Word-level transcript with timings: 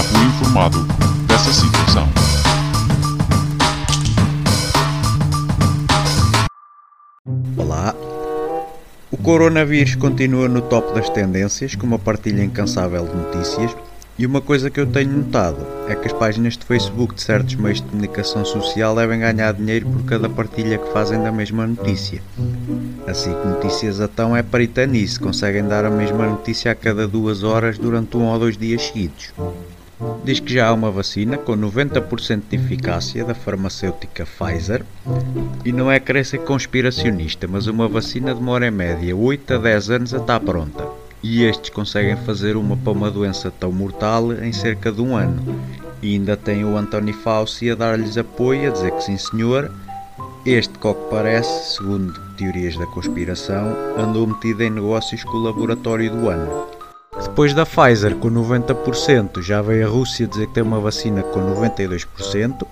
Fui 0.00 0.24
informado 0.24 0.78
dessa 1.26 1.52
situação. 1.52 2.08
Olá. 7.58 7.94
O 9.10 9.18
coronavírus 9.18 9.94
continua 9.94 10.48
no 10.48 10.62
top 10.62 10.94
das 10.94 11.10
tendências, 11.10 11.74
com 11.74 11.86
uma 11.86 11.98
partilha 11.98 12.42
incansável 12.42 13.06
de 13.06 13.14
notícias, 13.14 13.76
e 14.18 14.24
uma 14.24 14.40
coisa 14.40 14.70
que 14.70 14.80
eu 14.80 14.86
tenho 14.86 15.10
notado 15.10 15.58
é 15.86 15.94
que 15.94 16.06
as 16.06 16.12
páginas 16.14 16.56
de 16.56 16.64
Facebook 16.64 17.14
de 17.14 17.20
certos 17.20 17.54
meios 17.56 17.82
de 17.82 17.86
comunicação 17.86 18.46
social 18.46 18.96
devem 18.96 19.20
ganhar 19.20 19.52
dinheiro 19.52 19.86
por 19.90 20.04
cada 20.04 20.28
partilha 20.30 20.78
que 20.78 20.90
fazem 20.90 21.22
da 21.22 21.30
mesma 21.30 21.66
notícia. 21.66 22.22
Assim 23.06 23.34
que 23.34 23.46
Notícias 23.46 24.00
Atão 24.00 24.34
é 24.34 24.42
perita 24.42 24.86
nisso, 24.86 25.20
conseguem 25.20 25.68
dar 25.68 25.84
a 25.84 25.90
mesma 25.90 26.26
notícia 26.26 26.72
a 26.72 26.74
cada 26.74 27.06
duas 27.06 27.42
horas 27.42 27.76
durante 27.76 28.16
um 28.16 28.24
ou 28.24 28.38
dois 28.38 28.56
dias 28.56 28.86
seguidos. 28.86 29.34
Diz 30.24 30.40
que 30.40 30.54
já 30.54 30.68
há 30.68 30.72
uma 30.72 30.90
vacina 30.90 31.36
com 31.36 31.56
90% 31.56 32.42
de 32.48 32.56
eficácia 32.56 33.24
da 33.24 33.34
farmacêutica 33.34 34.24
Pfizer 34.24 34.84
e 35.64 35.72
não 35.72 35.90
é 35.90 35.98
querer 35.98 36.24
ser 36.24 36.38
conspiracionista, 36.38 37.48
mas 37.48 37.66
uma 37.66 37.88
vacina 37.88 38.34
demora 38.34 38.66
em 38.66 38.70
média 38.70 39.16
8 39.16 39.54
a 39.54 39.58
10 39.58 39.90
anos 39.90 40.14
a 40.14 40.18
estar 40.18 40.40
pronta. 40.40 40.86
E 41.22 41.44
estes 41.44 41.70
conseguem 41.70 42.16
fazer 42.16 42.56
uma 42.56 42.76
para 42.76 42.92
uma 42.92 43.10
doença 43.10 43.50
tão 43.50 43.70
mortal 43.70 44.32
em 44.32 44.52
cerca 44.52 44.90
de 44.90 45.00
um 45.00 45.16
ano. 45.16 45.60
E 46.02 46.14
ainda 46.14 46.36
tem 46.36 46.64
o 46.64 46.76
Anthony 46.76 47.12
Fauci 47.12 47.70
a 47.70 47.74
dar-lhes 47.74 48.18
apoio, 48.18 48.70
a 48.70 48.72
dizer 48.72 48.90
que 48.92 49.04
sim 49.04 49.16
senhor, 49.16 49.70
este, 50.44 50.76
que 50.76 50.94
parece, 51.08 51.76
segundo 51.76 52.12
teorias 52.36 52.76
da 52.76 52.86
conspiração, 52.86 53.76
andou 53.96 54.26
metido 54.26 54.62
em 54.62 54.70
negócios 54.70 55.22
com 55.22 55.36
o 55.36 55.42
laboratório 55.42 56.10
do 56.10 56.28
ano. 56.28 56.66
Depois 57.22 57.54
da 57.54 57.64
Pfizer 57.64 58.16
com 58.16 58.30
90%, 58.30 59.42
já 59.42 59.62
veio 59.62 59.86
a 59.86 59.90
Rússia 59.90 60.26
dizer 60.26 60.46
que 60.48 60.54
tem 60.54 60.62
uma 60.62 60.80
vacina 60.80 61.22
com 61.22 61.40
92%. 61.40 62.66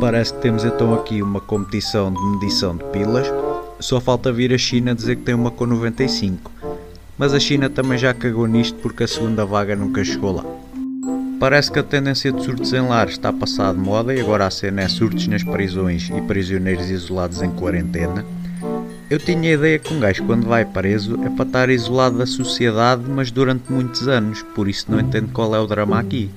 Parece 0.00 0.32
que 0.34 0.40
temos 0.40 0.64
então 0.64 0.94
aqui 0.94 1.22
uma 1.22 1.40
competição 1.40 2.12
de 2.12 2.20
medição 2.20 2.76
de 2.76 2.84
pilas. 2.84 3.26
Só 3.80 4.00
falta 4.00 4.32
vir 4.32 4.52
a 4.52 4.58
China 4.58 4.94
dizer 4.94 5.16
que 5.16 5.22
tem 5.22 5.34
uma 5.34 5.50
com 5.50 5.66
95%. 5.66 6.38
Mas 7.16 7.32
a 7.32 7.40
China 7.40 7.70
também 7.70 7.96
já 7.96 8.12
cagou 8.12 8.46
nisto 8.46 8.76
porque 8.80 9.04
a 9.04 9.08
segunda 9.08 9.46
vaga 9.46 9.76
nunca 9.76 10.04
chegou 10.04 10.36
lá. 10.36 10.44
Parece 11.38 11.70
que 11.70 11.78
a 11.78 11.82
tendência 11.82 12.32
de 12.32 12.42
surtos 12.42 12.72
em 12.72 12.80
lares 12.80 13.12
está 13.12 13.28
a 13.28 13.32
passar 13.32 13.72
de 13.72 13.78
moda 13.78 14.14
e 14.14 14.20
agora 14.20 14.46
a 14.46 14.50
cena 14.50 14.82
é 14.82 14.88
surtos 14.88 15.26
nas 15.26 15.42
prisões 15.42 16.10
e 16.10 16.20
prisioneiros 16.22 16.90
isolados 16.90 17.42
em 17.42 17.50
quarentena. 17.50 18.24
Eu 19.14 19.18
tinha 19.20 19.48
a 19.50 19.54
ideia 19.54 19.78
que 19.78 19.94
um 19.94 20.00
gajo 20.00 20.24
quando 20.24 20.48
vai 20.48 20.64
preso 20.64 21.14
é 21.24 21.30
para 21.30 21.46
estar 21.46 21.70
isolado 21.70 22.18
da 22.18 22.26
sociedade, 22.26 23.04
mas 23.08 23.30
durante 23.30 23.70
muitos 23.70 24.08
anos, 24.08 24.42
por 24.56 24.68
isso 24.68 24.90
não 24.90 24.98
entendo 24.98 25.30
qual 25.32 25.54
é 25.54 25.60
o 25.60 25.68
drama 25.68 26.00
aqui. 26.00 26.28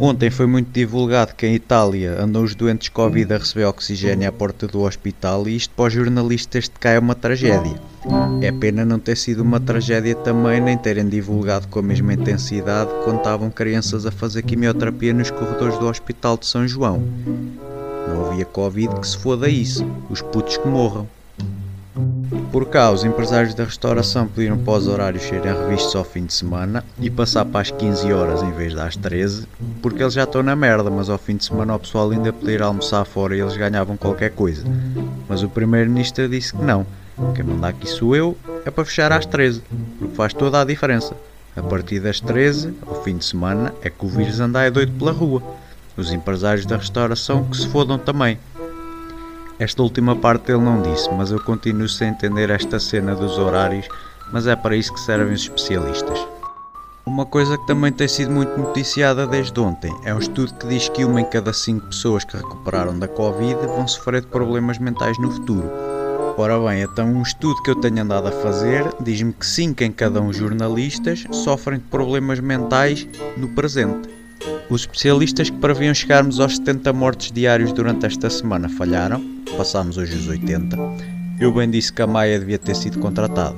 Ontem 0.00 0.30
foi 0.30 0.46
muito 0.46 0.70
divulgado 0.72 1.34
que 1.34 1.44
em 1.48 1.56
Itália 1.56 2.22
andam 2.22 2.44
os 2.44 2.54
doentes 2.54 2.90
Covid 2.90 3.34
a 3.34 3.38
receber 3.38 3.64
oxigênio 3.64 4.28
à 4.28 4.30
porta 4.30 4.68
do 4.68 4.82
hospital 4.82 5.48
e 5.48 5.56
isto 5.56 5.74
para 5.74 5.86
os 5.86 5.92
jornalistas 5.92 6.66
de 6.66 6.78
cá 6.78 6.90
é 6.90 6.98
uma 7.00 7.16
tragédia. 7.16 7.74
É 8.40 8.52
pena 8.52 8.84
não 8.84 9.00
ter 9.00 9.16
sido 9.16 9.42
uma 9.42 9.58
tragédia 9.58 10.14
também 10.14 10.60
nem 10.60 10.78
terem 10.78 11.08
divulgado 11.08 11.66
com 11.66 11.80
a 11.80 11.82
mesma 11.82 12.14
intensidade 12.14 12.92
quando 13.02 13.18
estavam 13.18 13.50
crianças 13.50 14.06
a 14.06 14.12
fazer 14.12 14.42
quimioterapia 14.42 15.12
nos 15.12 15.32
corredores 15.32 15.76
do 15.76 15.88
Hospital 15.88 16.36
de 16.36 16.46
São 16.46 16.68
João. 16.68 17.02
Não 18.06 18.30
havia 18.30 18.44
Covid 18.44 19.00
que 19.00 19.08
se 19.08 19.18
foda 19.18 19.48
isso, 19.48 19.84
os 20.08 20.22
putos 20.22 20.56
que 20.56 20.68
morram. 20.68 21.08
Por 22.52 22.68
os 22.92 23.02
empresários 23.02 23.54
da 23.54 23.64
restauração 23.64 24.28
pediram 24.28 24.58
para 24.58 24.74
os 24.74 24.86
horários 24.86 25.22
serem 25.22 25.54
revistos 25.54 25.96
ao 25.96 26.04
fim 26.04 26.26
de 26.26 26.34
semana 26.34 26.84
e 27.00 27.08
passar 27.08 27.46
para 27.46 27.62
as 27.62 27.70
15 27.70 28.12
horas 28.12 28.42
em 28.42 28.50
vez 28.52 28.74
das 28.74 28.94
13, 28.94 29.48
porque 29.80 30.02
eles 30.02 30.12
já 30.12 30.24
estão 30.24 30.42
na 30.42 30.54
merda, 30.54 30.90
mas 30.90 31.08
ao 31.08 31.16
fim 31.16 31.34
de 31.34 31.46
semana 31.46 31.74
o 31.74 31.78
pessoal 31.78 32.10
ainda 32.10 32.30
podia 32.30 32.56
ir 32.56 32.62
almoçar 32.62 33.06
fora 33.06 33.34
e 33.34 33.40
eles 33.40 33.56
ganhavam 33.56 33.96
qualquer 33.96 34.32
coisa. 34.32 34.64
Mas 35.26 35.42
o 35.42 35.48
primeiro-ministro 35.48 36.28
disse 36.28 36.52
que 36.52 36.62
não, 36.62 36.86
quem 37.34 37.42
manda 37.42 37.68
aqui 37.68 37.88
sou 37.88 38.14
eu, 38.14 38.36
é 38.66 38.70
para 38.70 38.84
fechar 38.84 39.10
às 39.12 39.24
13, 39.24 39.62
porque 39.98 40.14
faz 40.14 40.34
toda 40.34 40.60
a 40.60 40.64
diferença. 40.64 41.16
A 41.56 41.62
partir 41.62 42.00
das 42.00 42.20
13, 42.20 42.74
ao 42.86 43.02
fim 43.02 43.16
de 43.16 43.24
semana, 43.24 43.72
é 43.80 43.88
que 43.88 44.04
o 44.04 44.08
vírus 44.08 44.40
anda 44.40 44.62
é 44.62 44.70
doido 44.70 44.92
pela 44.98 45.12
rua. 45.12 45.42
Os 45.96 46.12
empresários 46.12 46.66
da 46.66 46.76
restauração 46.76 47.44
que 47.44 47.56
se 47.56 47.66
fodam 47.68 47.98
também. 47.98 48.38
Esta 49.62 49.80
última 49.80 50.16
parte 50.16 50.50
ele 50.50 50.60
não 50.60 50.82
disse, 50.82 51.08
mas 51.12 51.30
eu 51.30 51.38
continuo 51.38 51.88
sem 51.88 52.08
entender 52.08 52.50
esta 52.50 52.80
cena 52.80 53.14
dos 53.14 53.38
horários, 53.38 53.86
mas 54.32 54.48
é 54.48 54.56
para 54.56 54.74
isso 54.74 54.92
que 54.92 54.98
servem 54.98 55.32
os 55.32 55.42
especialistas. 55.42 56.18
Uma 57.06 57.24
coisa 57.24 57.56
que 57.56 57.64
também 57.64 57.92
tem 57.92 58.08
sido 58.08 58.32
muito 58.32 58.58
noticiada 58.58 59.24
desde 59.24 59.60
ontem 59.60 59.94
é 60.02 60.12
um 60.12 60.18
estudo 60.18 60.52
que 60.54 60.66
diz 60.66 60.88
que 60.88 61.04
uma 61.04 61.20
em 61.20 61.24
cada 61.24 61.52
cinco 61.52 61.86
pessoas 61.86 62.24
que 62.24 62.36
recuperaram 62.36 62.98
da 62.98 63.06
Covid 63.06 63.54
vão 63.54 63.86
sofrer 63.86 64.22
de 64.22 64.26
problemas 64.26 64.78
mentais 64.78 65.16
no 65.18 65.30
futuro. 65.30 65.70
Ora 66.36 66.58
bem, 66.58 66.82
então 66.82 67.06
um 67.06 67.22
estudo 67.22 67.62
que 67.62 67.70
eu 67.70 67.76
tenho 67.76 68.02
andado 68.02 68.26
a 68.26 68.32
fazer 68.32 68.92
diz-me 68.98 69.32
que 69.32 69.46
5 69.46 69.84
em 69.84 69.92
cada 69.92 70.20
um 70.20 70.32
jornalistas 70.32 71.24
sofrem 71.30 71.78
de 71.78 71.84
problemas 71.84 72.40
mentais 72.40 73.06
no 73.36 73.46
presente. 73.50 74.21
Os 74.68 74.82
especialistas 74.82 75.50
que 75.50 75.58
previam 75.58 75.94
chegarmos 75.94 76.40
aos 76.40 76.56
70 76.56 76.92
mortes 76.92 77.30
diários 77.30 77.72
durante 77.72 78.06
esta 78.06 78.30
semana 78.30 78.68
falharam, 78.68 79.22
passámos 79.56 79.98
hoje 79.98 80.16
os 80.16 80.28
80. 80.28 80.76
Eu 81.38 81.52
bem 81.52 81.70
disse 81.70 81.92
que 81.92 82.02
a 82.02 82.06
Maia 82.06 82.38
devia 82.38 82.58
ter 82.58 82.74
sido 82.74 82.98
contratada. 82.98 83.56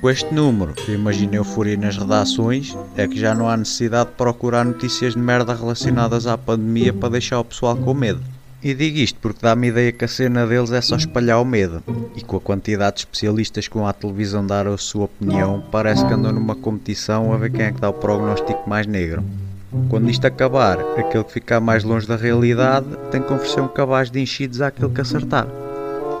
Com 0.00 0.10
este 0.10 0.34
número, 0.34 0.74
imagino 0.88 1.36
euforia 1.36 1.76
nas 1.76 1.96
redações, 1.96 2.76
é 2.96 3.08
que 3.08 3.18
já 3.18 3.34
não 3.34 3.48
há 3.48 3.56
necessidade 3.56 4.10
de 4.10 4.16
procurar 4.16 4.64
notícias 4.64 5.14
de 5.14 5.18
merda 5.18 5.54
relacionadas 5.54 6.26
à 6.26 6.36
pandemia 6.36 6.92
para 6.92 7.10
deixar 7.10 7.40
o 7.40 7.44
pessoal 7.44 7.76
com 7.76 7.94
medo. 7.94 8.20
E 8.62 8.74
digo 8.74 8.98
isto 8.98 9.18
porque 9.20 9.40
dá-me 9.42 9.68
ideia 9.68 9.92
que 9.92 10.04
a 10.04 10.08
cena 10.08 10.46
deles 10.46 10.72
é 10.72 10.80
só 10.80 10.96
espalhar 10.96 11.40
o 11.40 11.44
medo. 11.44 11.82
E 12.16 12.22
com 12.22 12.36
a 12.36 12.40
quantidade 12.40 12.96
de 12.96 13.00
especialistas 13.02 13.68
que 13.68 13.78
à 13.78 13.92
televisão 13.92 14.46
dar 14.46 14.66
a 14.66 14.76
sua 14.76 15.04
opinião, 15.04 15.62
parece 15.70 16.04
que 16.06 16.12
andam 16.12 16.32
numa 16.32 16.54
competição 16.54 17.32
a 17.32 17.36
ver 17.36 17.52
quem 17.52 17.66
é 17.66 17.72
que 17.72 17.80
dá 17.80 17.90
o 17.90 17.94
prognóstico 17.94 18.68
mais 18.68 18.86
negro. 18.86 19.22
Quando 19.88 20.10
isto 20.10 20.26
acabar, 20.26 20.78
aquele 20.96 21.24
que 21.24 21.32
ficar 21.32 21.60
mais 21.60 21.84
longe 21.84 22.06
da 22.06 22.16
realidade 22.16 22.86
tem 23.10 23.20
que 23.20 23.32
oferecer 23.32 23.60
um 23.60 23.68
cabaz 23.68 24.10
de 24.10 24.20
enchidos 24.20 24.60
àquele 24.60 24.92
que 24.92 25.00
acertar. 25.00 25.46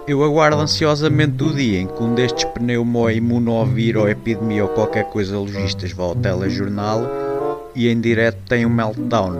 Eu 0.06 0.22
aguardo 0.22 0.60
ansiosamente 0.60 1.42
o 1.42 1.54
dia 1.54 1.80
em 1.80 1.86
que 1.86 2.02
um 2.02 2.14
destes 2.14 2.44
pneumo, 2.44 3.08
imunovir 3.08 3.96
ou 3.96 4.08
epidemia 4.08 4.64
ou 4.64 4.68
qualquer 4.68 5.04
coisa 5.04 5.38
logistas 5.38 5.92
vá 5.92 6.04
ao 6.04 6.14
telejornal 6.14 7.70
e 7.74 7.88
em 7.88 8.00
direto 8.00 8.38
tem 8.48 8.66
um 8.66 8.70
meltdown. 8.70 9.34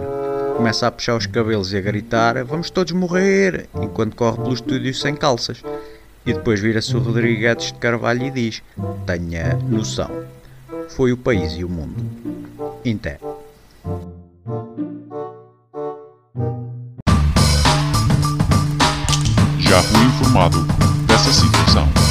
Começa 0.56 0.86
a 0.86 0.91
puxar 0.91 1.16
os 1.16 1.26
cabelos 1.26 1.72
e 1.72 1.76
a 1.76 1.81
gritar 1.81 2.42
vamos 2.44 2.70
todos 2.70 2.92
morrer, 2.92 3.69
enquanto 3.75 4.16
corre 4.16 4.36
pelo 4.38 4.54
estúdio 4.54 4.94
sem 4.94 5.14
calças. 5.14 5.62
E 6.25 6.32
depois 6.32 6.60
vira-se 6.60 6.96
o 6.96 7.00
Rodrigues 7.00 7.66
de 7.66 7.75
Carvalho 7.75 8.26
e 8.26 8.31
diz 8.31 8.62
tenha 9.06 9.58
noção. 9.69 10.10
Foi 10.88 11.12
o 11.12 11.16
país 11.16 11.52
e 11.52 11.64
o 11.64 11.69
mundo. 11.69 12.02
Inté. 12.84 13.19
Fui 19.82 20.04
informado 20.04 20.60
dessa 21.06 21.32
situação. 21.32 22.03